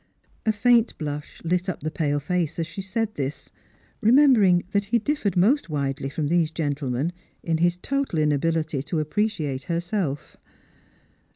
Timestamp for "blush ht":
0.97-1.69